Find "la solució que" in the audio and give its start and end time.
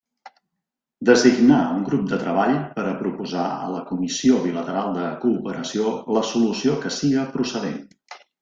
6.19-6.97